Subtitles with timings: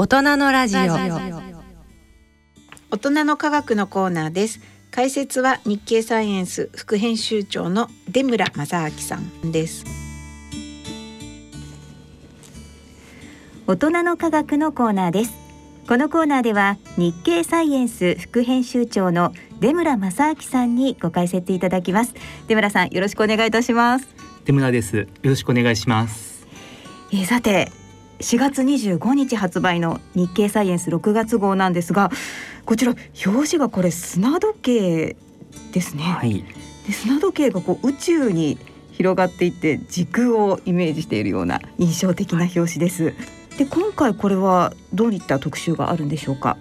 [0.00, 0.80] 大人のラジオ。
[2.88, 4.60] 大人の科学のコーナーです。
[4.92, 9.84] 解説は日経サイエンス副編集長の出村正明さんです。
[13.66, 15.32] 大人の科学のコーナーです。
[15.88, 22.14] このコーナーでは日経サイエンス副編集長の出村正明さんにご解説いただきます。
[22.46, 24.06] 出村さんよろしくお願いいたします。
[24.44, 24.96] 出村です。
[24.98, 26.46] よろしくお願いします。
[27.10, 27.72] えー、さて
[28.20, 32.10] 4月25日発売の日経サイエンス6月号なんですが
[32.64, 32.94] こちら
[33.26, 35.16] 表紙がこれ砂時計
[35.72, 36.44] ですね、はい、
[36.86, 38.58] で砂時計がこう宇宙に
[38.92, 43.14] 広がっていって時空をイメージしているような印象的な表紙です、はい、
[43.58, 46.56] で今回これはどういった特集があるんでしょうか？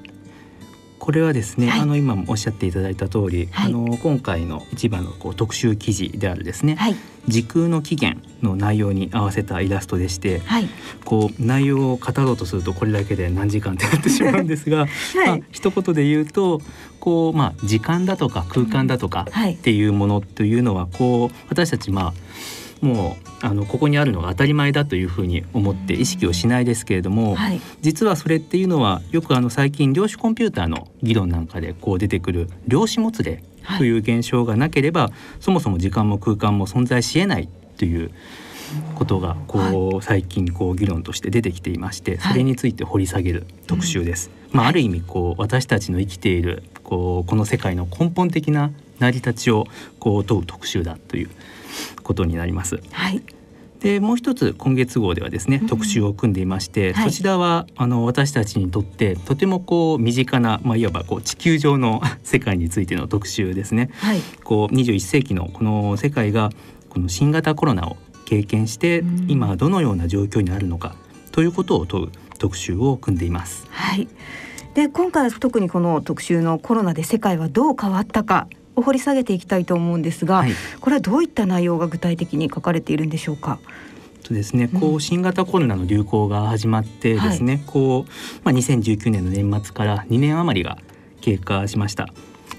[1.00, 6.96] これはですね、はい、あの今もおっしゃっていただいた通り、はい、あの今回の一番のこう特集記事であるですね、はい、
[7.28, 10.42] 時空の起源の内容に合わせたイラストでして、
[11.06, 14.88] こう内容を語ろうとするとこれだけで何時間ってなってしまうんですが、
[15.26, 16.62] まあ一言で言うと
[17.00, 22.14] こうまあ時間だとか空間だとかっていうものというのはこう私たちまあ
[22.82, 33.44] もうあのここにあるのが当たり前だというふうに思って意識をしないですけれども、はい、実はそれっていうのはよくあの最近量子コンピューターの議論なんかでこう出てくる量子もつれ
[33.78, 38.12] という現象がなければ、はい、そもそも時間も空間も存在しえないという
[38.96, 44.30] ことがこう最近こう議論として出てきていましてそれについて掘り下げる特集です。
[44.52, 49.66] まあ、ある意味こう私たちの生きているこうこの世界の根本的な成り立ちを
[50.00, 51.30] こう問う特集だという
[52.04, 52.82] ことになります。
[52.92, 53.22] はい
[53.80, 63.90] でもう一つ今月号ではですね、特集を組んでいまして、はい、そちらはあの私たちにとってとてもこう身近な、まあ、いわばこう地球上の 世界についての特集ですね。
[64.00, 66.50] はい、こう21世紀のこの世界が
[66.90, 70.96] この新型コロナを経験して、今どのような状況にあるのか
[71.32, 73.68] ということを問う特集を組んでいます。
[73.70, 74.08] はい、
[74.74, 78.48] で今回は特にこの特集のコロナで世界はどう変わったか
[78.78, 83.60] を掘り下げていきたいと思うんですが、はい、これはどういった内容が具体的に書かれているんでしょうか？
[84.24, 88.12] とですね、こう新型コロナの流行が始まってですね、はい、こう
[88.44, 90.78] まあ2019年の年末から2年余りが
[91.22, 92.08] 経過しました。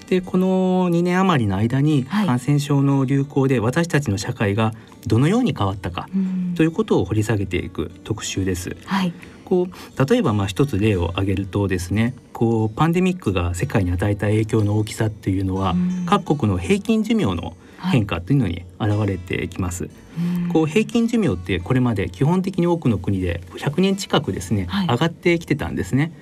[0.08, 4.72] でこの2年余りの間に感染症の流行で私たちの社会が
[5.06, 6.08] どのように変わったか
[6.56, 8.74] ということを掘り下げていく特集です。
[8.86, 9.12] はい、
[9.44, 15.74] こう例えばまあ一つ例を挙げるとですねこうパンデミックが世界に与えた影響の大きさっていうのは、
[16.06, 17.56] 各国の平均寿命の
[17.90, 19.86] 変化というのに現れてきます。
[19.86, 26.12] はい、こう平均寿命ってこれまで基本的に多くの国で100年近くですね、はい、上がってきてたんですね。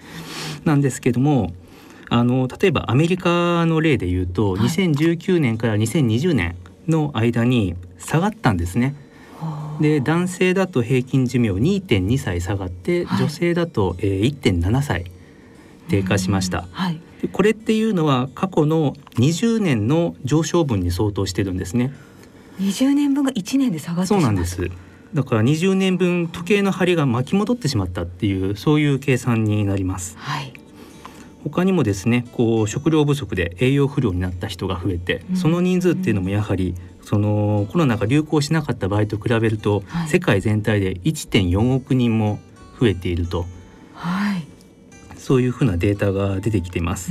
[0.65, 1.53] なんですけども
[2.09, 6.56] あの例えばアメリカの例で言うと、はい、2019年から2020年
[6.88, 8.94] の間に下がったんですね。
[9.83, 15.10] で男性だと平均寿命2.2歳下がって、はい、女性だと、えー、1.7歳
[15.88, 16.66] 低下しました。
[16.72, 21.92] はい、でこれっていうのは過去の20年の上昇分に相当してるんですね。
[22.60, 24.70] 20年分が1年で下がってそうなんです。
[25.14, 30.16] だから20年分時計の針が巻き戻ってしまったっていうそういう計算になります。
[30.19, 30.52] はい。
[31.44, 42.41] 他にもですねこう食料不足で栄養不良になった人が増えて、その人数っていうのもやはりそのコロナが流行しなかった場合と比べると、はい、世界全体で1.4億人も
[42.80, 43.47] 増えていると、
[43.94, 44.44] はい、
[45.26, 47.10] そういうふうなデータが出てきています。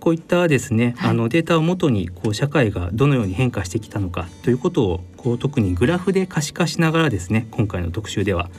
[0.00, 8.50] こういったですね、はい、あのデータをもとにこう社会がどのように変化してきたのかということをこう特にグラフで可視化しながらですね今回の特集では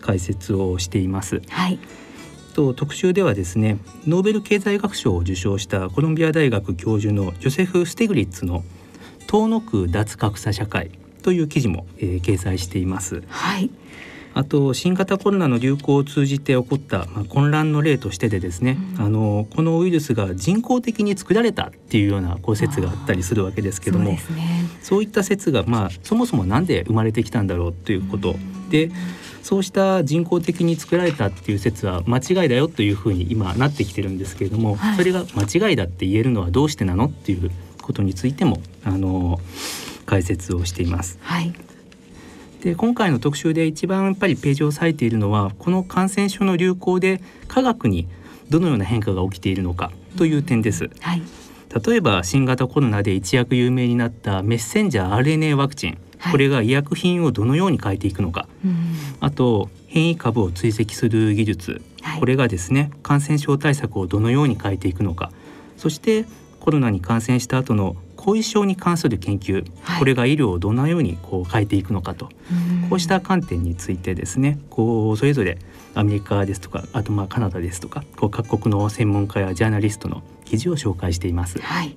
[0.00, 1.42] 解説をしています。
[1.48, 1.80] はい
[2.54, 8.62] と特集ではですねノーベル経済学賞を受賞したコロンビア大学教授のジョセフ・ステグリッツの
[9.26, 13.24] 遠のく脱格差社会という記事も、えー、掲載しています。
[13.26, 13.68] はい。
[14.34, 24.16] あと新型コロナの流行を通じて起こった、まあ、混乱の例としてでですね、うん、あのこのウイルスが人工的に作られたっていうようなこう説があったりするわけですけども
[24.82, 28.90] そう、ね,、いった説が、まあ、そもそも何で生まれてきたんだろうということ、うん、で
[29.42, 37.50] そうした人工的に作られたっていう説は間違いだよというふうに今なってきてるんですけれども、はい、それが間違いだって言えるのはどうしてなのっていう
[37.82, 39.40] ことについてもあの
[40.06, 41.18] 解説をしています。
[41.22, 41.52] はい
[42.62, 48.08] で今回の特集で一番やっぱりページを割いているのはこの感染症の流行で科学に
[48.50, 50.88] どのような変化が起きているのかという点です。
[51.00, 51.22] はい、
[51.84, 65.32] 例えば新型コロナで一躍有名になったメッセンジャー RNA ワクチン、はい、これが医薬品をどのように変えていくのか、うん、あと変異株を追跡する技術、はい、これがですね感染症対策をどのように変えていくのか。
[65.76, 66.26] そして
[66.60, 72.28] コロナに感染した後の後遺症に関する研究、はい、これが医療をどのようにこう変えていくのかと。
[72.88, 75.58] こうした観点についてですねこうそれぞれ
[75.94, 81.60] アメリカですとかあとまあカナダですとかこう各国の専門家やジャーナリストの記事を紹介しています。
[81.60, 81.96] はい。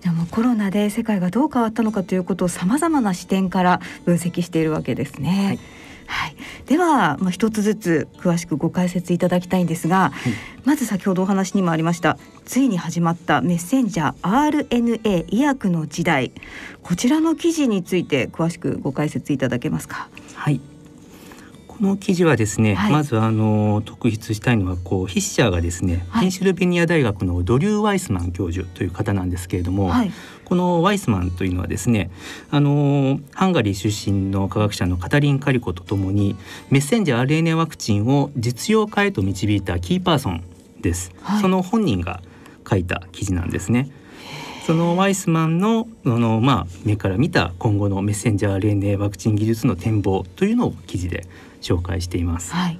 [0.00, 5.46] じゃもうコロナで世界がどう変わったのかということをさまざまな視点から分析しているわけですね。
[5.46, 5.79] はい
[6.10, 6.36] はい、
[6.66, 10.32] では、まあ、一つずつ詳しくご解説いただきたいんですが、はい、
[10.64, 16.32] まず先ほどお話にもありましたついに始まったメッセンジャー RNA 医薬の時代。
[16.82, 20.08] こちらの記事について詳しくご解説いただけますか？
[20.34, 20.60] はい。
[21.68, 30.12] この記事はですね、はい、まずあの特筆したいのはこう筆者がですね、はい、ペンシルベニア大学のドリュー・ワイスマン教授という方なんですけれども、はい、
[30.50, 32.10] このワイスマンというのはですね
[32.50, 36.34] あのハンガリー出身の科学者のカタリン・カリコとともに
[36.70, 40.42] メッセンジャー RNA ワクチンを実用化へと導いたキーパーソン
[40.80, 42.20] です、その本人が
[42.68, 43.90] 書いた記事なんですね。
[44.66, 51.26] そのワイスマンのあの、まあ、目から見た今後のメッセンジャー RNA ワクチン技術の展望というのを記事で
[51.60, 52.52] 紹介しています。
[52.52, 52.78] はい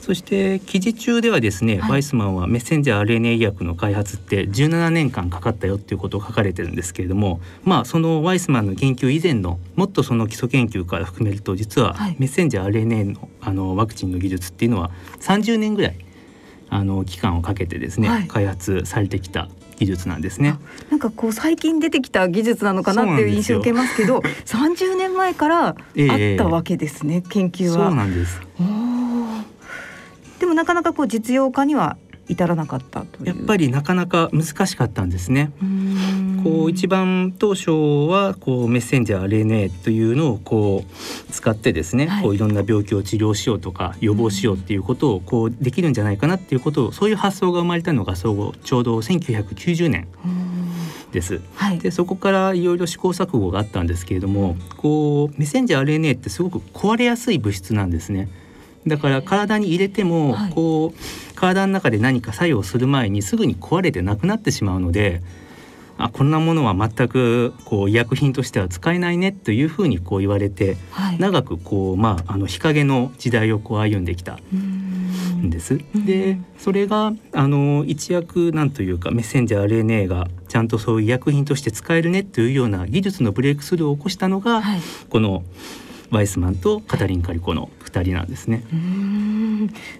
[0.00, 14.90] そして記事中ではですね、はい、ワイスマンはメッセンジャー RNA 医薬の開発って17年間かかったよっていうことを書かれてるんですけれどもまあそのワイスマンの研究以前のもっとその基礎研究から含めると実はメッセンジャー RNA のあのワクチンの技術っていうのは
[15.20, 15.96] 30年ぐらい
[16.70, 19.48] あの期間をかけてですね、はい、開発されてきた
[19.78, 20.56] 技術なんですね。
[20.90, 25.74] なんかこう最近出てきた技術なのかなっていう印象を受けますけど、 30年前からあっ
[26.36, 27.88] たわけですね、えー、研究は。
[27.88, 28.40] そうなんです。
[30.48, 35.52] でもなかなかこう実用化には至らなかったとやっぱりなかなか難しかったんですね。
[36.42, 37.70] こう一番当初
[38.08, 50.08] はこうメッセンジャー RNA というのをこう使ってですね、はい、こういろんな病気を治療しようとか予防しようっていうことをこうできるんじゃないかなっていうことをそういう発想が生まれたのがそうちょうど1990年。
[51.12, 58.28] です、はい、でそこからいろいろ試行錯誤があったんですけれどもこうメッセンジャー RNA ってすごく壊れやすい物質なんですね。
[58.88, 65.22] だから体に入れてもこう体の中で何か作用する前にすぐに壊れてなくなってしまうので
[65.98, 75.50] あこんなものは全くこう医薬品としては使えないねというふうにこう言われて、はい、長くこう、まあ、あの日陰の時代をこう歩んできたん。
[75.50, 75.80] です。
[75.94, 85.44] でそれがあの一躍なんというかメッセンジャー RNA がちゃんとそういう医薬品として使えるねというような技術のブレイクスルーを起こしたのが、はい、この
[86.10, 88.64] ワイスマンとカタリン・カリコの2人なんですね。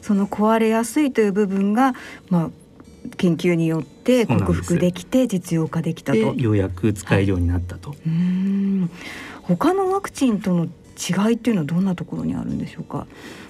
[0.01, 1.95] その壊れやすいという部分が、
[2.31, 2.51] まあ、
[3.17, 6.19] 研究によって克服できて実用化できたと。
[6.19, 7.91] ようやく使えるようになったと。
[7.91, 7.99] はい、
[9.43, 13.07] 他のワクチンとの違いっていうのはどんなところにあるんでしょうか？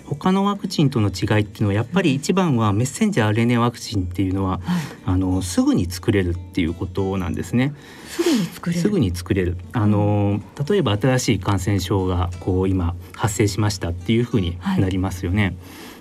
[0.08, 4.60] 他のワクチンとの違いっていうのはやっぱり一番はメッセンジャー RNA ワクチンっていうのは、はい、
[5.04, 7.74] あのすぐに作れるっていうことなんですね。
[8.08, 8.80] すぐに作れる？
[8.80, 9.58] すぐに作れる。
[9.72, 15.44] あの例えば新しい感染症がこう今発生しましたっていうふうになりますよね。
[15.44, 15.56] はい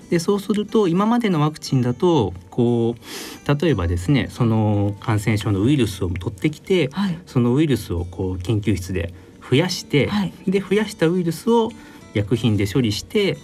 [0.08, 9.12] でそうすると今までのワクチンだとこう例えばですねその感染症のウイルスを取ってきて、はい、そのウイルスをこう研究室で
[9.50, 11.70] 増やして、はい、で増やしたウイルスを
[12.14, 13.38] 薬品で処理して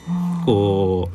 [0.45, 1.11] こ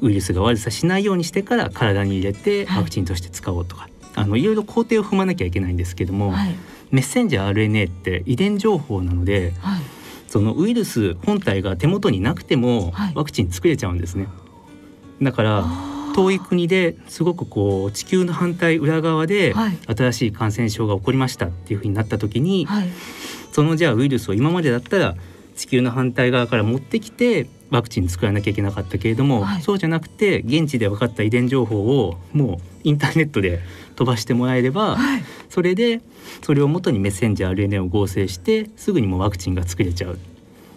[0.00, 6.54] うウイルスが悪さしないようにしてから体に入れてワクチンとして使おうとか、はい、あのいろいろ工程を踏まなきゃいけないんですけども、はい、
[6.90, 9.82] メッセンジャー RNA って遺伝情報なので、はい、
[10.28, 14.28] そのウイルス本体が手元になくてもワクチン作れちゃうんですね。
[15.20, 15.64] だから
[16.14, 19.54] 遠い国ですごくこう地球の反対裏側で
[19.86, 22.88] 新しい感染症が起こりましたっていうふうになった時に、はい、
[23.52, 25.16] そのじゃあウイルスを今までだったら
[25.58, 33.60] 地球の反対側から持ってきてワクチン作らなきゃいけなかったけれども、はい、そうじゃなくて現地で分かった遺伝情報をもうインターネットで
[33.96, 36.00] 飛ばしてもらえれば、はい、それで
[36.42, 40.18] それをもとにメッセンジャー RNA を合成してすぐにもワクチンが作れちゃう。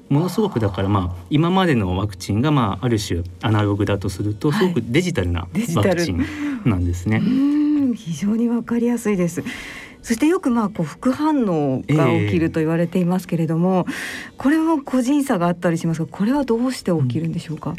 [0.09, 6.25] ものすごくだからまあ今までのワクチンがまあある種アナログだとするとすごくデジタルなワクチン
[6.65, 7.19] なんですね。
[7.19, 7.23] は
[7.93, 9.41] い、非常にわかりやすいです。
[10.01, 13.93] そしてよくまあこう副反応が起きると言われていますけれども、えー、
[14.37, 17.77] これも個人差があったりしますがこれはどうして起きるんでしょうか、うん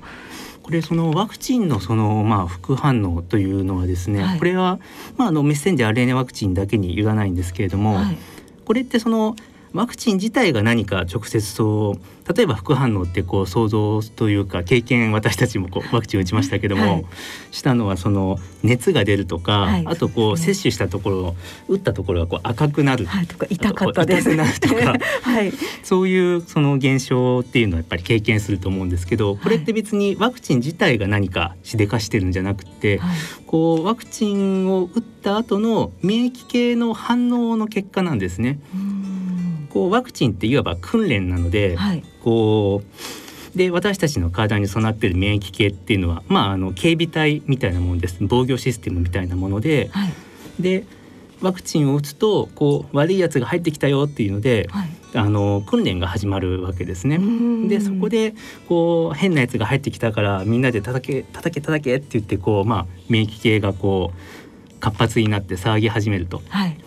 [0.62, 4.79] これそのワクチンのそのまあ副反応というのはですね、はい、これは
[5.17, 8.19] まああのメッセンジャー RNA ワクチンだけによらないんですけれども、はい、
[8.64, 9.35] これってその
[9.75, 17.05] ワクチン自体が何か直接そう例えば副反応ってこう想像というか経験私たちもこうワクチン打ちましたけども、はい、
[17.50, 21.37] したのはその熱が出るとか、はい、あとこう接種したところ
[21.69, 24.35] 打ったところがこう赤くなる、はい、とか痛かったです。
[24.35, 25.52] なるとか、 はい、
[25.83, 33.00] そういうその現象っていうのはやっぱり経験すると思うんですけどこれって別にワクチン自体が何かしでかしてるんじゃなくて、
[33.47, 38.59] こうワクチンを打った後の免疫系の反応の結果なんですね。
[38.75, 38.91] うん
[39.73, 48.19] こうワクチンっていわば訓練なので、はい、こうで私たちの体に備わっている免疫系っていうのは、まあ、あの警備隊みたいなものです。
[48.21, 50.12] 防御システムみたいなもので、はい、
[50.61, 50.85] で
[51.41, 57.19] ワクチンを打つとこう悪いやつが入ってきたよっていうので、はい、あの訓練が始まるわけですね。
[57.69, 58.35] でそこで
[58.69, 66.43] こう変なやつが入ってきたからみんなで叩け叩け叩けって言ってこう、まあ、免疫系がこう活発になって騒ぎ始めると。
[66.49, 66.79] はい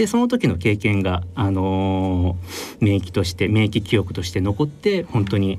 [0.00, 5.58] でその時の経験が、あのー、免疫として免疫記憶として残って本当に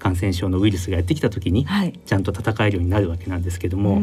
[0.00, 1.68] 感染症のウイルスがやってきた時に、
[2.04, 4.02] ちゃんと戦えるようになるわけなんですけども。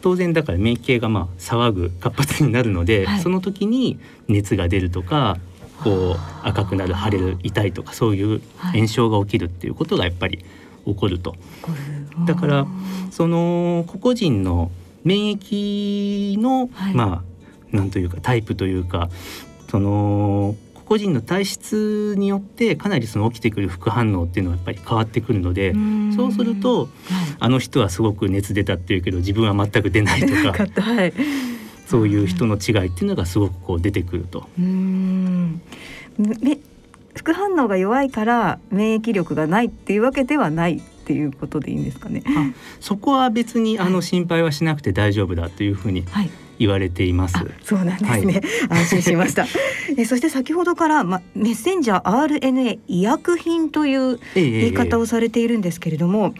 [0.00, 5.36] 当然だから免疫系がまあ騒ぐ活発になるので、はい、その時に熱が出るとか
[5.84, 8.40] こう赤くなる腫れる痛いとかそういう
[8.72, 10.44] 炎症が起きるっていうことがやっぱり
[10.84, 11.36] 起こると。
[12.26, 12.66] だから
[13.12, 14.72] その個々人の
[15.04, 17.27] 免疫の、はい、まあ
[17.72, 19.10] なんというかタイプというか
[19.70, 20.56] その
[20.88, 25.74] 個人の体質によってかなりその起きてくる副反応っていうのはやっぱり変わってくるので
[26.16, 26.88] そうすると、はい、
[27.40, 30.66] あの人はすごく熱出たっていうけど自分は全く出ないとか。
[30.80, 31.12] はい、
[31.86, 34.48] そういう人の違いっていうのがすごくこう出てくると。
[34.58, 35.60] うん
[37.14, 42.22] 副反応が弱いから免疫力がないっていうわけではないっていうことでいいんですかね。
[42.80, 46.04] そこは別にあの心配はしなくて大丈夫だというふうに
[46.58, 47.34] 言われています。
[47.62, 48.40] そうなんですね。
[48.68, 49.46] はい、 安心しました。
[49.96, 56.34] えそして先ほどからまメッセンジャー RNA 医薬品という言い方をされているんですけれども、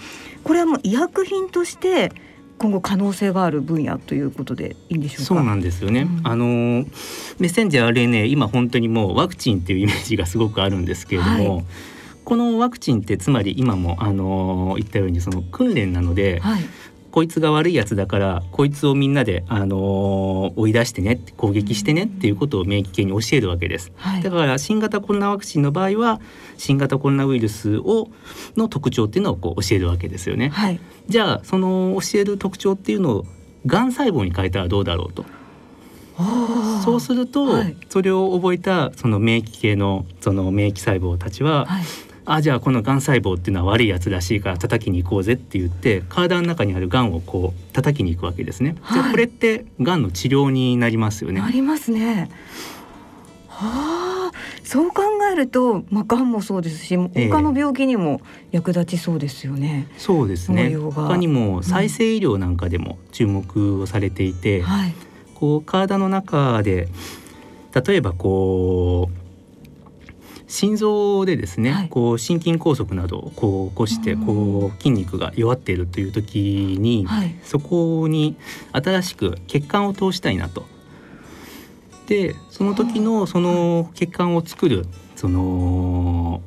[0.44, 2.12] これはもう医薬品として
[2.58, 5.24] 今後可能性がある分野ということでいいんでしょうか？
[5.24, 6.02] そうなんですよね。
[6.02, 6.46] うん、あの
[7.38, 11.56] メッセンジャー RNA 今本当にもうワクチンっていうイメージがすごくあるんですけれども。
[11.56, 11.64] はい
[12.28, 16.62] このワクチンってつまり今もあの言ったようにその訓練なので、はい、
[17.10, 26.20] こいつが悪いやつだからこいつをみんなで、あのー、追い出してね攻撃してねっていうことを免疫系に教えるわけです、はい、だから新型コロナワクチンの場合は
[26.56, 28.08] 新型コロナウイルスを
[28.56, 33.26] の特徴っていうのをこう教えるわけですよね、はい、じゃあその教える特徴っていうのを
[33.66, 35.24] がん細胞に変えたらどうだろうと。
[36.84, 41.84] そうすると、はい、それを覚えたその免疫系のその免疫細胞たちは、はい、
[42.30, 48.76] あじゃあこのがん細胞っていうのは悪いやつらしいから叩きに行こうぜって言って体の中にあるがんをこう叩きに行くわけですね。
[48.82, 51.40] はい、じゃこれってがんの治療になりますよね。
[51.40, 52.30] なりますね。
[53.48, 54.32] はあ、
[54.62, 58.20] そう考えると、まあ、がんもそうですし、他の病気にも
[58.52, 59.88] 役立ちそうですよね。
[59.94, 60.76] えー、そうですね。
[60.76, 64.94] 他にも再生医療なんかでも注目をされていて、うんはい、
[65.34, 66.88] こう体の中で
[67.86, 69.17] 例えばこう
[70.48, 78.36] 心臓でですね、はい、こう心筋梗塞などをこう起こしてこう筋肉が弱っているという時に、はい、そこに
[78.72, 80.64] 新しく血管を通したいなと。
[82.06, 86.40] でその時のその血管を作るその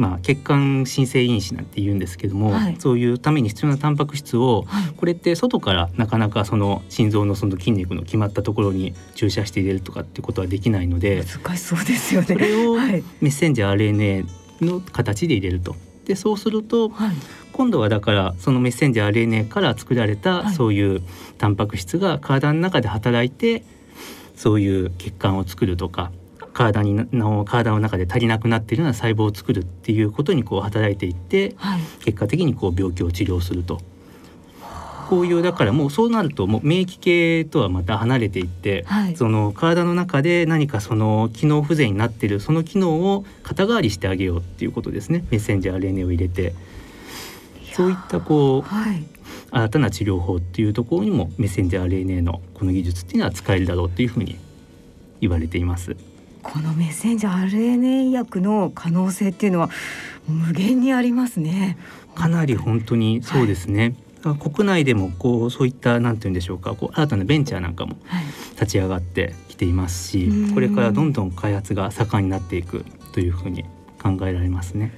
[0.00, 12.28] まあ、血管新生因子なんて言うんですけども、はい、そういうために必要なタンパク質を、はい、これって外からなかなかその心臓のその筋肉の決まったところに注射して入れるとかってことはできないので難しそうですよね。
[12.28, 15.76] それをメッセンジャー RNA の形で入れると。
[16.06, 17.10] でそうすると、はい、
[17.52, 21.02] 今度はだからそのメッセンジャー RNA から作られたそういう
[21.36, 23.64] タンパク質が体の中で働いて
[24.34, 26.10] そういう血管を作るとか
[26.60, 33.80] 体にの体の中で足りなくなっているような細胞を作るっていうことにこう働いていって、はい、結果的にこう病気を治療すると。
[35.08, 45.24] こういうだからもうそうなるともう免疫系とはまた離れていって、はい、その体の中で何かその機能不全になっているその機能を肩代わりしてあげようっていうことですね。
[45.30, 46.54] メッセンジャー RNA を入れて。
[47.72, 49.02] そういったこう、はい、
[49.50, 54.38] 新たな治療法っていうところにもメッセンジャー RNA のこの技術っていうのは使えるだろうっていうふうに
[55.20, 55.96] 言われています。
[56.42, 59.70] このメッセンジャー RNA 医薬の可能性っていうのは
[60.28, 61.76] 無限にありますね。
[62.14, 63.94] かなり本当にそうですね。
[64.22, 67.96] はい、国内でもこうそういったなんて言うんでしょうか、こう新たなベンチャーなんかも
[68.52, 73.64] 立ち上がってきていますし、はい、これからどんどん開発が盛んになっていくというふうに
[74.02, 74.92] 考えられますね。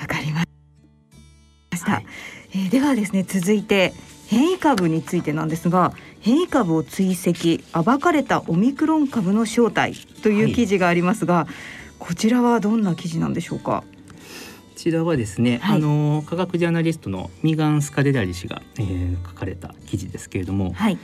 [0.00, 1.92] わかりました。
[1.92, 2.06] はい、
[2.54, 3.92] えー、ではですね続いて
[4.28, 11.54] 変異株についてなんですが変異株を追跡暴かれたオミクロン株の正体という記事がありますが、はい、
[11.98, 13.82] こちらはどんな記事なんでしょうか？
[13.82, 20.98] こちらはですね、はい、あの科学ジャーナリストのミガン・スカデラリ氏が、えー、書かれた記事ですけれども、はい、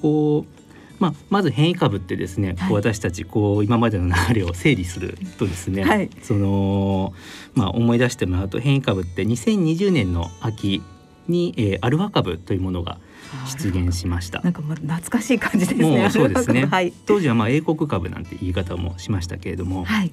[0.00, 0.62] こう
[0.98, 7.12] まあ、まず変異株ってですね、はい、こう私たちこう今までの流れを整理するとですね、はい、その
[7.54, 10.80] まあ、思い出してもらうと変異株って2020年の秋
[11.28, 12.98] に、えー、アルファ株というものが
[13.46, 14.40] 出現しました。
[14.42, 16.10] なんかま懐かしい感じですね。
[16.10, 16.66] そうですね。
[16.66, 20.12] はい、当時はまあ英国株なんて言い方もしましたけれども、はい、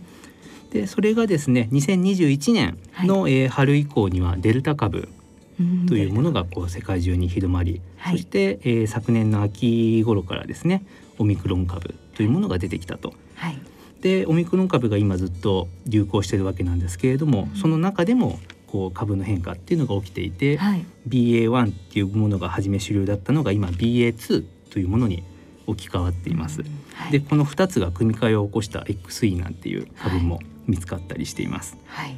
[0.72, 5.10] でそれがですね2021年の、はい、えー、春以降にはデルタ株
[5.88, 10.86] というものがこう世界中に広まり、はい、そして、えー、昨年の秋頃からですね
[11.18, 13.14] オミクロン株というものが出てきたと。
[13.36, 13.60] はい、
[14.02, 18.40] でオミクロン株が今ずっと流行しているわけなんですけれども、うん、その中でも
[18.72, 25.24] こう株の変化っていうのが起きていて、はい、BA.1 っていうものが初め主流だったのが今 BA.2 というものに
[25.66, 26.62] 置き換わっています。
[26.62, 31.78] うんはい、でこの2つが組み換えを起こした XE なんていう株も見つかったりしています。
[31.88, 32.16] はい、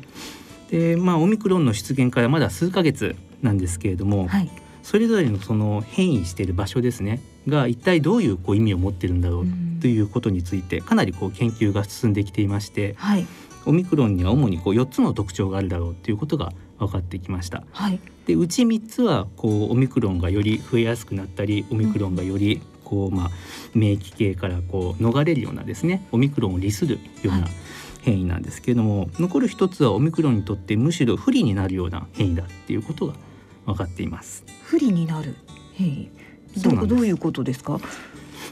[0.70, 4.50] でまあオミクロンの出現からまだ数ヶ月なんですけれども、はい、
[4.84, 9.46] それぞれのその変異している場所ですねが一体どういうこう意味を持ってるんだろう
[9.82, 13.26] ということについてかなりこう研究が進んできていまして、はい、
[13.66, 17.64] オミクロンには主にこう4つの特徴があるだろうということが分かってきました。
[17.72, 23.30] はい、でうち3つはこうオミクロンがより増えやすくなったりオミクロンがよりこう、まあ、
[23.74, 27.48] 免疫系からこう逃れるようなですねオミクロンを利するような、
[28.02, 33.14] 変異なんですけれども残る一つはオミクロンにとってむしろ不利になるような変異だっていうことが
[33.66, 34.44] 分かっています。
[34.64, 35.36] 不利になる
[35.74, 36.10] 変異。
[36.58, 37.80] どどういうことですか？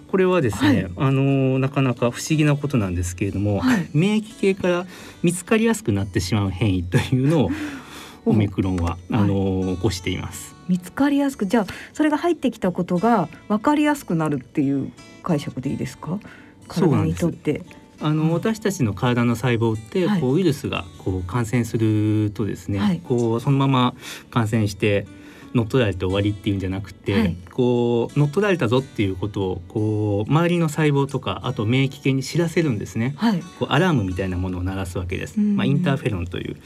[0.09, 4.85] これはですね、はい、あのなかなか不思議なことなんですけれども、はい、免疫系から
[5.21, 7.51] 見つかりやすくなってしまう変異というのを
[8.25, 10.55] オミクロンはあの、起こしています。
[10.67, 14.91] 見つかりやすくじゃあそれが入ってきたことが分かりやすくなるっていう
[15.23, 16.19] 解釈でいいですか？
[16.67, 17.63] 体にとって。
[18.01, 23.93] あの、私たちの体の細胞ってこうウイルスがこう感染するとですね、はい、こうそのまま
[24.31, 25.05] 感染して
[25.53, 36.57] 乗っ取られて終わりっていうんじゃなくて、はい、こう乗っ取られたぞっていうことをこう周りの細胞とかあと免疫系に知らせるんですね、はい、こうアラームみたいなものを鳴らすわけです、まあ、インターフェロンという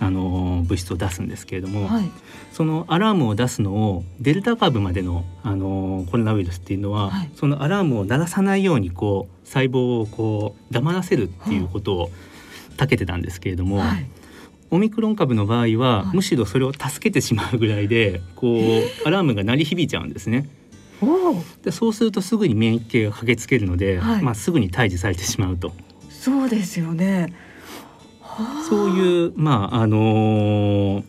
[0.00, 2.10] あの物質を出すんですけれども、はい、
[2.52, 12.10] そのアラームを出すのをデルタ株までのあのコロナウイルスっていうのは、そのアラームを鳴らさないようにこう細胞をこう黙らせるっていうことを
[12.76, 13.82] 長けてたんですけれども、
[14.70, 18.60] オミクロン株の場合は、むしろそれを助けてしまうぐらいでこう
[19.06, 20.48] アラームが鳴り響いちゃうんですね。
[21.62, 25.72] でそうするとすぐに免疫系が駆けつけるので、はい、まあ、すぐに退治されてしまうと。
[26.10, 27.32] そうですよね
[28.68, 31.04] そういうまああのー、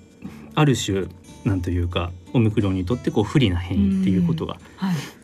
[0.55, 1.07] ある種
[1.45, 4.57] なんというかオミクロンにとってこう不利な変異っていうことが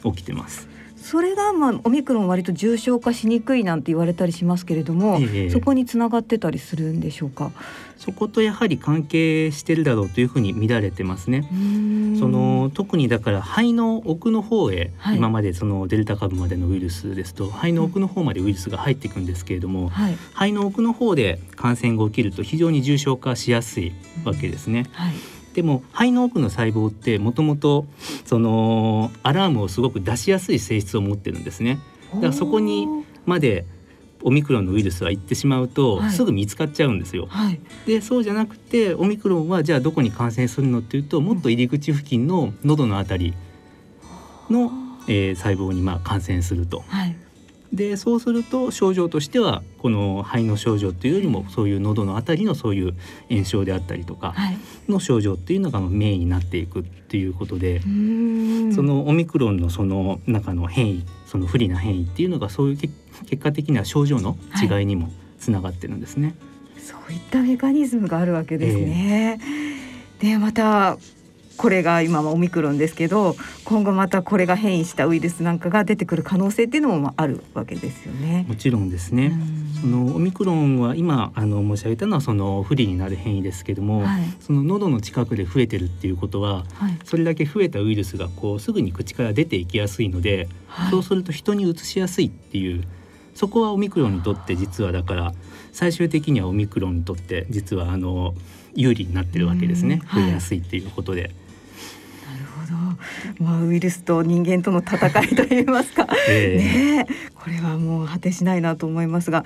[0.03, 0.67] 起きてます。
[0.97, 7.51] それがまあオミクロン割と重症化しにくいなんて言われたりしますけれども、えそこにつながってたりするんでしょうか？
[7.97, 11.47] そことやはり関係してるだろうというふうに見られてますね。
[12.19, 24.85] その特にだから肺の奥の方へ、はい、今までそのデルタ株までのウイルスですと肺の奥の方までウイルスが入っていくんですけれども、はい、肺の奥の方で感染が起きると非常に重症化しやすいわけですね。
[24.91, 25.13] はい
[25.55, 27.85] でも肺の奥の細胞ってもともと
[28.25, 31.79] そのアラームをすごく出しやすい性質を持ってるんですね。
[32.15, 32.87] だからそこに
[33.25, 33.65] まで
[34.25, 37.27] オミクロンのウイルスは行ってしまうと、すぐ見つかっちゃうんですよ。
[37.29, 43.35] はい、でそうじゃなくてオミクロンはじゃあどこに感染するのっていうともっと入り口付近の喉のあたり
[44.49, 44.71] の、
[45.07, 46.83] えー、細胞にまあ感染すると。
[46.87, 47.15] はい。
[47.71, 52.95] でそうすると症状としてはこの肺の症状っていうよりもそういう喉のあたりのそういう
[53.29, 54.33] 炎症であったりとか
[54.87, 57.87] の症状っていうのがメインになっていくっていうことで、そ
[58.81, 61.05] のオミクロンのその中の変異
[61.35, 62.93] その不利な変異っていうのがそういう結
[63.43, 66.33] 果的には症状の違いにもつながってるんですね。
[66.73, 69.39] はい、そういったメカニズムがあるわけですね。
[70.21, 70.97] えー、でまた
[71.57, 78.45] これが今はオミクロンですけど今後またこれが変異したウイルスなんかが出てくる可能性っていうのもあるわけですよね。
[78.47, 79.37] もちろんですね。
[79.81, 92.83] そのオミクロンは今あの申し上げたのはその不利になる変異ですけども、はい、その喉の近くで増えてるっていうことは、はい、それだけ増えたウイルスがこうすぐに口から出ていきやすいので、はい、そうすると人に移しやすいっていう
[93.35, 95.33] そこはオミクロンにとって実はだから
[95.71, 98.33] 最終的にはオミクロンにとって実はあの
[98.75, 101.31] 有利になってるわけですね、増えやすいっていうことで。
[102.65, 102.73] ど、
[103.43, 109.43] まあ、ウイルスと人間との戦いといいますか、 えー、ねこれはもう果てしないなと思いますが。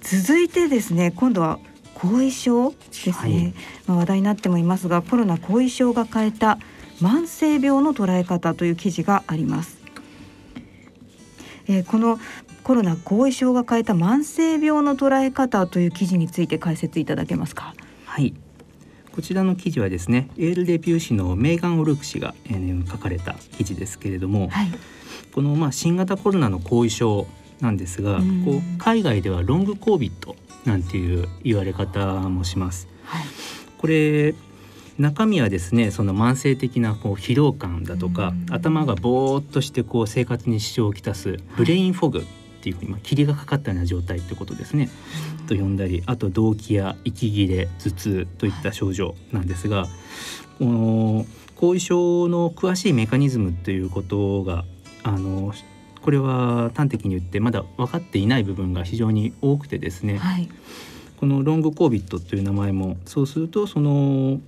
[0.00, 1.58] 続いてですね今度は
[1.94, 3.54] 後遺症ですね、はい、
[3.86, 6.58] まあ、話題になってもいますがコロナ後遺症が変えた
[7.02, 9.78] 慢性病の捉え方という記事があります。
[11.66, 12.18] えー、この
[12.62, 17.74] コロナ後遺症が変えた慢性病の捉え方という記事について解説いただけますか？
[18.04, 18.34] はい
[19.12, 24.68] こちらの記事はですねエールレビュー誌のメーガン・オルク氏が、えー、書かれた記事ですけれども、はい、
[25.34, 27.26] このまあ新型コロナの後遺症
[27.60, 32.88] なんですが、こう海外ではロングコービットなんていう言われ方もします。
[33.04, 33.24] はい、
[33.76, 34.34] これ
[34.98, 42.26] 中身はですねその慢性的なこう疲労感だとか頭がぼーっとしてこう生活に支障をきたすブレインフォグ
[42.60, 44.90] っっていうふうに、まあ、霧がかかったような状態ってことですね、
[45.48, 49.86] と呼んだりあと動悸や息切れ頭痛といった症状なんですが、
[50.58, 54.64] この後遺症の詳しいメカニズムということが
[55.02, 55.54] あの
[56.02, 60.48] これは端的に言ってまだ分かっていない部分が非常に多くてですね、はい、
[61.18, 64.38] このロングコービットという名前もそうするとその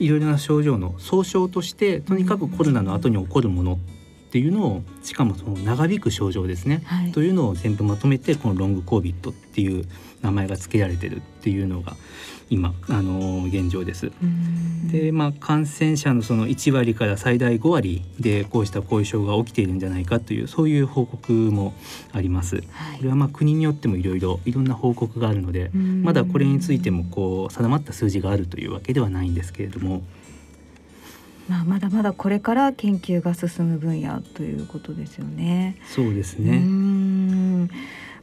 [0.00, 3.78] いろいろな症状の総称としてとにかくコロナの後に起こるもの
[4.28, 9.86] っていうのをしかもその長引く症状ですね、はい、というのを全部まとめてこのロングコービットっていう
[10.20, 11.96] 名前が付けられてるっていうのが
[12.50, 14.10] 今あの現状です。
[14.90, 21.74] でまあ感染者のその1割から最大5割でこうした後遺症が起きているんじゃないかというそういう報告も
[22.12, 22.56] あります。
[22.56, 22.64] はい、
[22.98, 30.02] これはまあ国によってもいろいろいろんな報告があるのでまだこれについてもこう定まった数字があるというわけではないんですけれども。
[31.48, 35.76] まあ、まだまだこれから研究が進む分野ということですよね。
[35.86, 36.62] そうですね。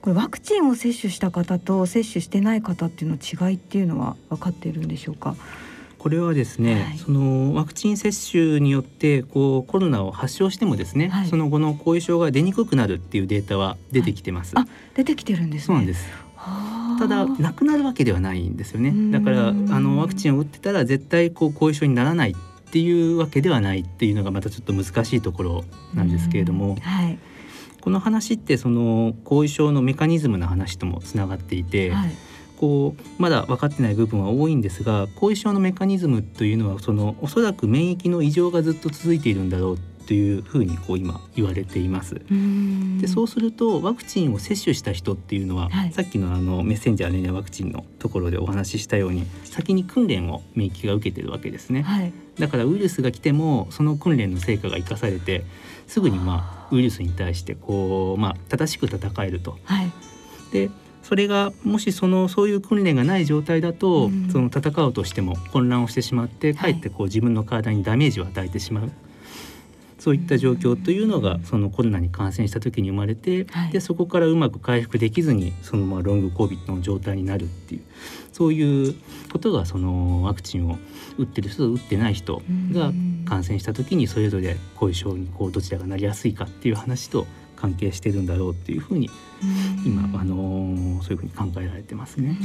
[0.02, 5.36] これワクチンを接種した方と接種してない方っていうの違いっていうのは分かっているんでしょうか？
[5.98, 14.56] これはですね、はい、そのワクチン接種によってこうコロナを発症してもですね、はい、その後の後遺症が出にくくなるっていうデータは出てきてます。
[14.56, 16.08] はい、あ、出てきてるんです、ね、そうなんです。
[17.00, 18.94] ただなくなるわけではないんですよね。
[19.12, 22.36] だからあのワクチンを打ってたら絶対こう後遺症にならないっ
[22.72, 26.78] ていうわけではないっていうのがまたちょっと難しいところなんですけれども。
[26.82, 27.18] はい。
[27.86, 32.12] この話ってその後遺症のメカニズムの話ともつながっていて、はい、
[32.58, 42.22] こうまだ分かってない部分は多いんですが後遺症のメカニズムというのはそのおそらく免疫の異常がずっと続いているんだろうというふうにこう今言われています。
[43.00, 51.82] でそうするとワクチンを接種した人っていうのは、はい、さっきのあのメッセンジャー RNA ワクチンのところでお話ししたように先に訓練を免疫が受けてるわけですね。
[51.84, 55.46] はい、だからウイルスが来てもその訓練の成果が生かされて
[55.88, 59.58] すぐにまあウイルスに対してこう、まあ、正しく戦えると。
[59.64, 59.92] はい、
[60.52, 60.70] で
[61.04, 68.92] それがもしそのそういう訓練がない状態だと、うん、その戦おうとしても混乱をしてしまってかえってこう自分の体にダメージを与えてしまう。
[70.06, 77.82] そういった状況というのがそのコロナに感染した時に生まれて、はい、でそこからうまく回復できずにそのまあロングコービットの状態になるっていう
[78.32, 78.94] そういう
[79.32, 80.78] ことがそのワクチンを
[81.18, 82.92] 打ってる人と打ってない人が
[83.28, 89.10] 感染した時にそれぞれ後遺症にこうどちらがなりやすいかっていう話と関係してるんだろうっていうふうに
[89.88, 92.38] 今あのそういうふうに考えられてますね。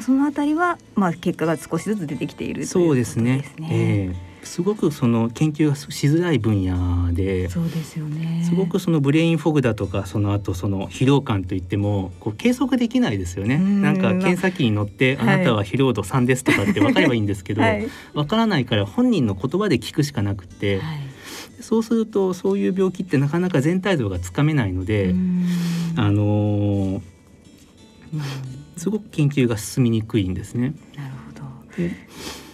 [0.00, 3.44] そのあたりはまあ結果が少しずつ出てきているそうですね。
[3.70, 8.44] えーすごくその研究がしづらい分野でそうですよね。
[8.48, 13.58] すごくそのブレインフォグだとかその後その疲労感といってもこう計測できないですよね。
[13.58, 21.00] なんか検査機に乗ってあなたは疲労度3ですとかって分かればいいんですけど、はい、分からないから本人の言葉で聞くしかなくて、はい、
[21.60, 25.14] そうするとそういう病気ってなかなか全体像がつかめないので
[25.96, 27.00] あのー、
[28.76, 30.74] すごく研究が進みにくいんですね。
[30.96, 32.45] なるほど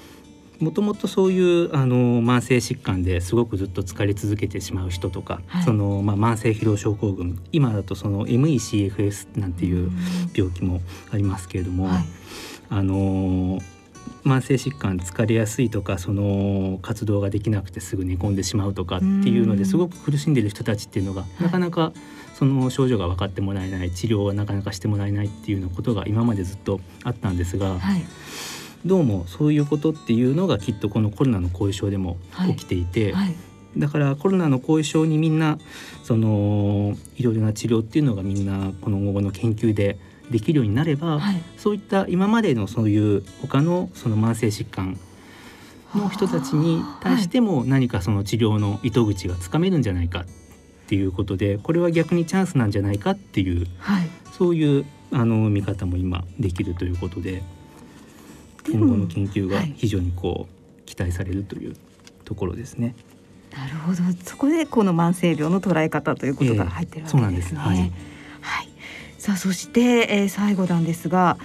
[0.63, 9.91] もともとそういうあの慢性疾患ですごくずっと疲れ続けてしまう人とか、はい、そのまあ、慢性疲労症候群今だとその MECFS なんていう
[10.33, 10.81] 病気も
[11.13, 12.05] ありますけれども、はい、
[12.71, 13.59] あの
[14.25, 21.93] 慢性疾患疲れやすいとかその活動ができなくてすぐ寝込んでしまうとかっていうのですごく苦しんでる人たちっていうのが、なかなか
[22.35, 27.79] その症状が分かってもらえない治療はなかなかしてもらえないっていうようなことが今までずっとあったんですが。
[28.83, 32.17] はいどうもそういうことっていうのがきっとこのコロナの後遺症でも
[32.49, 33.27] 起きていて、はい。
[33.27, 33.35] はい、
[33.79, 35.59] だからコロナの後遺症にみんな
[36.03, 39.99] そのいろいろな治療っていうのがみんなこの後の研究で
[40.31, 44.99] できるようになれば、はい、そういった今までのそういう他のその慢性疾患
[45.95, 50.25] の人たちに対しても何かその治療の糸口がつかめるんじゃないかっ
[50.89, 53.67] ていうことでこれは逆にチャンスなんじゃないかっていう、
[54.37, 57.43] そういうあの見方も今できるということで。
[58.71, 61.77] 今後の研究が非常にこう期待されるという
[62.25, 62.95] ところですね。
[63.55, 63.99] なるほど。
[64.25, 67.61] そこでこの慢性病の捉え方ということが入ってるわけですね。
[67.61, 67.69] えー、す。
[67.69, 67.79] はい、
[68.41, 68.69] はい、
[69.19, 71.37] さあそして、えー、最後なんですが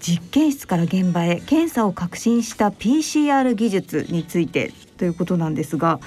[0.00, 6.00] 実験室から現場へ検査を革新した PCR 技術についてということなんですが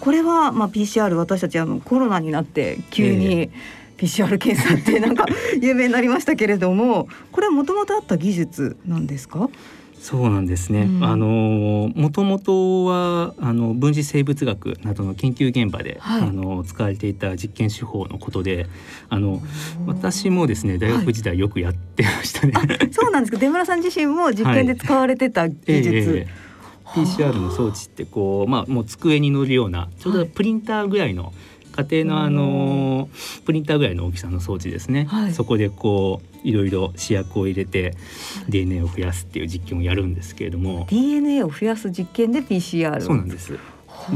[0.00, 5.26] これは、まあ、PCR 私たちあのコロナになって急に、えー PCR 検査ってなんか
[5.62, 9.48] 有名になりましたけれどもこれはもともとあった技術なんですか？
[10.00, 10.80] そうなんですね。
[10.80, 18.66] うん、あのもともとはあの分子生物学などの研究現場で、はい、あの使われていた実験手法のことで、
[19.08, 19.40] あの
[19.86, 22.52] 私もですね大学時代よくやってましたね。
[22.52, 23.38] はい、そうなんですか。
[23.38, 25.88] 出村さん自身も実験で使われてた技術。
[25.88, 31.32] はいえー、PCR の装置ってこうまあもう机に乗るようなちょうどプリンターぐらいの
[31.72, 33.08] 家庭のあの
[33.44, 37.94] プリンターぐらいの大きさの装置ですね、はい、そこでこういろいろ試薬を入れて
[38.48, 40.86] DNA を増やすっていう実験をやるんですけれども。
[40.90, 43.58] DNA を増やす実験で PCR そうなんです。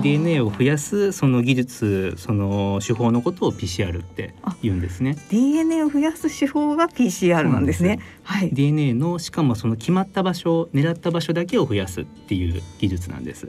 [0.02, 5.16] DNA を増やすその技術その手法のことを PCR って言うんですね。
[5.30, 8.00] DNA を増やす手法が PCR なんですね。
[8.22, 13.48] はい、DNA のしかもその決まった場所狙った場所だけを増やすっていう技術なんです。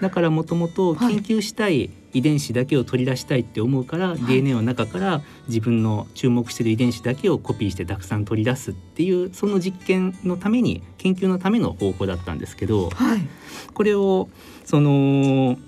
[0.00, 13.20] だからもともと研究したい遺伝子だけを取り出したいって思うから、はい、DNA の中から自分の注目している遺伝子だけをコピーしてたくさん取り出すっていうその実験のために研究のための方法だったんですけど、はい、
[13.74, 14.30] これを
[14.64, 15.58] その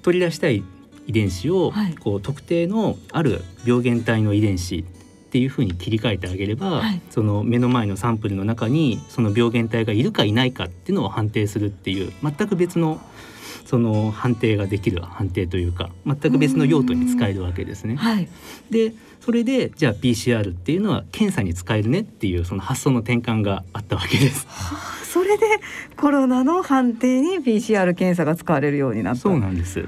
[0.00, 0.64] 取り出したい
[1.06, 4.86] 遺伝子をこう特定のある病原体の遺伝子
[5.28, 12.98] っていうふうに切り替えてあげれば、はい、その目の前のサンプルの中にその病原体がいるかいないかっていうのを判定するっていう全く別の
[13.66, 17.96] その判定ができる判定というか全く別の用途に使えるわけですね。
[17.96, 18.26] はい、
[18.70, 24.46] でそれでじゃあ PCR っていうのは検査に使えるねっていうその発想の転換があったわけです。
[24.48, 25.44] はあ、それで
[25.98, 29.86] コロナの判定に PCR 検査が使われるようになったそうなんです。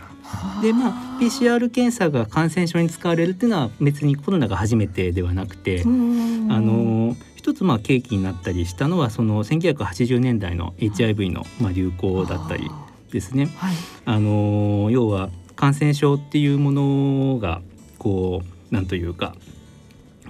[0.62, 12.70] でまあ PCR 検査が感染症に使われるっていうのは別にコロナが初めてではなくてあの一つまあ契機になったりしたのはその1980年代の HIV のまあ流行だったり
[13.10, 13.46] ですね。
[13.56, 17.60] はい、あの要は感染症っていうものが
[17.98, 19.34] こうなんというか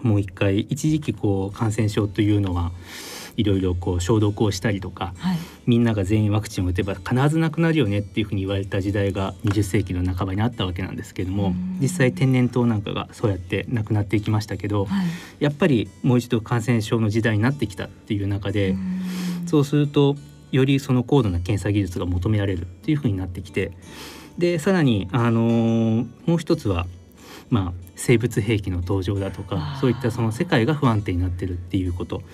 [0.02, 2.72] もう一回一時期こう感染症というのは
[3.40, 15.06] いろいろこう消毒をしたりとか、はい、みんなが全員ワクチンを打てば必ずなくなるよねっていうふうに言われた時代が20世紀の半ばにあったわけなんですけども実際天然痘なんかがそうやってなくなっていきましたけど、はい、
[15.40, 18.76] やっぱりもう一度感染症の時代になってきたっていう中で
[19.46, 20.16] そうすると
[20.52, 23.72] よりその高度な検査技術が求められるっていうふうになってきて
[24.38, 26.86] でさらに、あのー、もう一つは、
[27.50, 32.24] まあ、生物兵器の登場だとかそういったその世界が不安定になってるっていうこと、はい、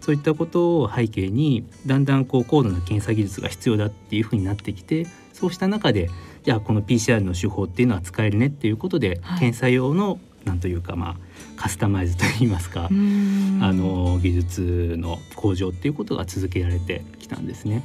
[0.00, 6.08] そういったことを背景にだんだんこう高度な検査技術が必要だっていうふうになってきてそうした中で
[6.44, 11.16] じゃあこの PCR の手法っていうのは使えるねっていうことで、はい、検査用のなんというかまあ
[11.56, 17.82] カスタマイズといいますかあの技術の向上っていうことが続けられてきたんですね。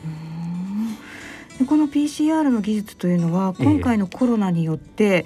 [1.60, 5.26] でこの PCR の技術というのは今回のコロナによって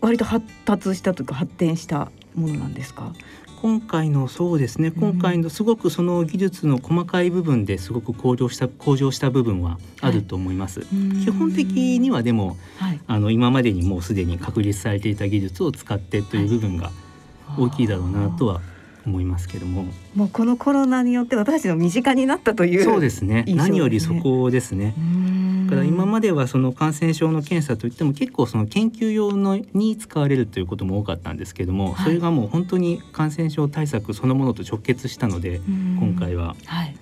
[0.00, 3.12] 割と発達したというか発展したものなんですか？
[3.60, 4.90] 今回のそうですね。
[4.90, 10.80] 今回のすごくその技術の細かい部分ですごく向上した向上した部分はあると思います。
[10.80, 16.90] はい、基本的にはでも、はい、あの今までにもうすでに確立されていた技術を使ってという部分が
[17.58, 18.62] 大きいだろうなとは
[19.06, 19.86] 思いますけども。
[20.14, 24.94] もうこのコロナによって私たちの身近になったというそうですね、ね、何よりそこですね。
[25.66, 36.94] だから今まではその感染症の検査といっても結構その研究用のに使われるということも多かったんですけども、はい、それがもう本当に感染症対策そのものと直結したので今回は、はい、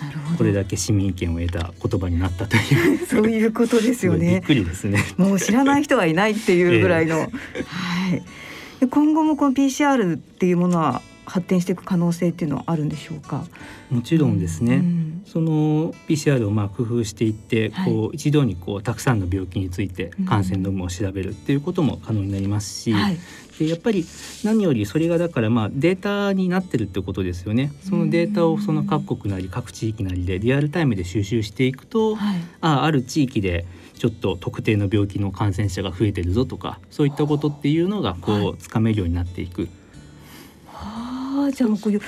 [0.00, 0.38] なるほど。
[0.38, 3.06] これだけ市民意見を得た言葉になったという。
[3.06, 4.30] そういうことですよね。
[4.34, 5.02] びっくりですね。
[5.16, 7.16] もう知らない人はいないっていうぐらいの、
[7.54, 8.22] えー、はい
[8.88, 13.44] 今後もこの PCR っていうものは発展していく可能性っていうのはあるんでしょうか？
[13.90, 14.76] もちろんですね。
[14.76, 23.18] うん、その PCR をまあ工夫していって、はい、こう一度にこうたくさんの病気について感染の有無を調べるっていうことも可能になりますし、はい、
[23.58, 24.04] でやっぱり
[24.44, 27.72] 何よりそれがだからまあデータになってるってことですよね。
[27.88, 33.64] そのデータをその各国なり各地域なりでリアルタイムで収集していくと、はい、ああある地域で
[33.96, 39.68] ちょっと特定の病気の感染者が増えてるぞとかそういったことっていうのがこうつかめるようになっていく。
[40.66, 42.00] はあ、じゃあもうこういう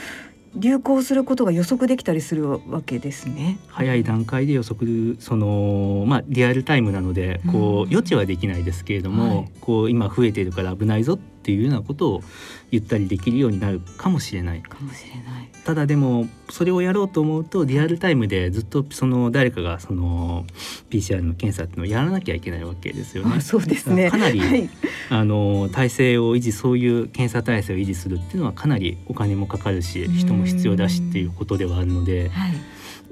[0.57, 3.59] 流行することが予測できたりするわけですね。
[3.69, 12.23] 早い段階で予測そのまあリアルタイムなのでこう予知はできないですけれども、はい、こう今増えているから危ないぞっていうようなことを
[12.71, 14.63] 言ったりできるようになるかもしれない。
[14.63, 15.56] かもしれない。
[15.67, 20.47] ただでもそれをやろうと思うとリアルタイムでずっとその誰かがその
[20.91, 23.41] PCR の検査っていうのをやらなきゃいけないわけですよね。
[23.41, 24.09] そうですね。
[24.09, 24.71] かなり、はい、
[25.11, 32.29] あの体制を維持そういう検査体制を維持するっていうのはかなりお金もかかるし人も必要だしっていうことではあるので。
[32.29, 32.53] はい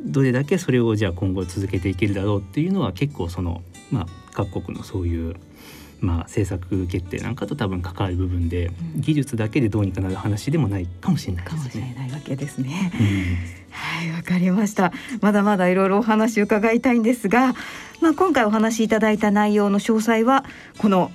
[0.07, 5.35] どれだけそれをじゃあ今後続けていけるだろうっていうのは結構そのまあ各国のそういう
[6.01, 11.61] まあ、政策決定なんかと多分関わる部分で、うん、技術だけでどうにかなる話でもないかもしれないですね。
[11.61, 12.93] かもしれないわけですね。
[12.95, 13.37] うん、
[13.71, 17.55] はいわかりましたまだまだいろいろお話伺いたいんですが、
[18.01, 20.45] まあ、今回お話しいただいた内容の詳細は
[20.79, 21.11] この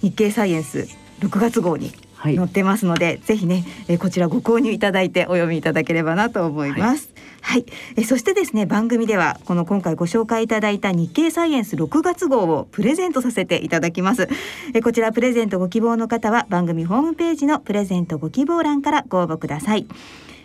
[0.00, 0.88] 日経サイエンス
[1.20, 7.06] 6月号に載ってますので、はい、ぜひね、えこちらご購入いただいてお読みいただければなと思います。
[7.06, 7.09] はい
[7.42, 7.64] はい、
[7.96, 14.28] えそしてですね番組ではこの今回ご紹介いただいた日経サイエンス6月号をプレゼントさせていただきます。
[14.74, 19.86] えこちらプレゼントご希望の方は番組ホームページのプレゼントご希望欄からご応募ください。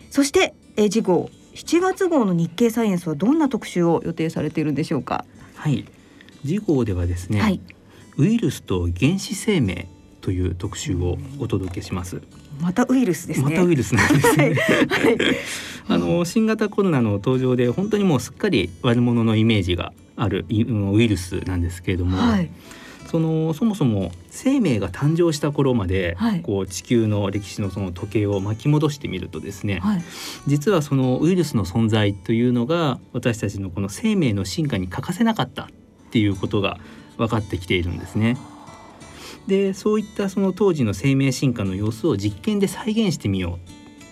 [0.10, 5.26] そしてえ次号7月号の日経サイエンスはどんな特集を予定されているんでしょうか？
[5.56, 5.86] はい。
[6.44, 7.60] 次号ではですね、はい、
[8.18, 9.88] ウイルスと原始生命
[10.22, 12.22] という特集をお届けします
[12.60, 13.46] またウイルスですね。
[13.46, 14.56] またウイルスなんですね。
[15.88, 20.54] あの新型コロナの登場で本当にもうすっかり悪者のイメージがあるウ
[21.02, 22.50] イルスなんですけれども、はい、
[23.08, 30.04] そのそもそも生命が誕生した頃まで、はい、こう地球の歴史のその時計を巻き戻してみるとですね、はい、
[30.48, 35.68] 実はそのウイルスの存在というのが私たちのこの生命の進化に欠かせなかったっ
[36.12, 36.80] ていうことが
[37.18, 38.38] 分かってきているんですね。
[39.48, 43.60] でそういったその当時の生命進化の様子を実験で再現してみよ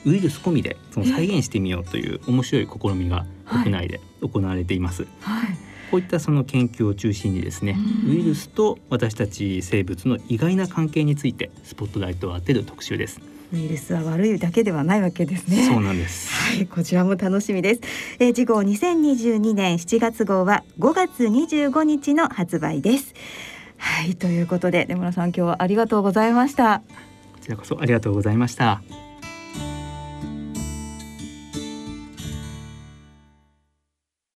[0.05, 5.07] うウイルス込みでその再現してみようという面白い試みが国内で行われています。
[5.21, 5.57] はい、
[5.91, 13.21] こういったその研究を中心にですね、ウイルスと私たち生物の意外な関係についてスポットライトを当てる特集です。
[13.53, 15.67] ウイルスは悪いだけではないわけですね。
[15.67, 16.31] そうなんです。
[16.31, 17.81] はい、こちらも楽しみです。
[18.19, 23.13] えー、次号2022年7月号は5月25日の発売です。
[23.83, 26.79] はいということで根村さん今日はありがとうございました。
[26.79, 28.81] こちらこそありがとうございました。